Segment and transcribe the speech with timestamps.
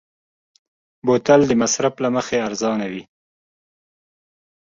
[1.05, 3.03] بوتل د مصرف له مخې ارزانه وي.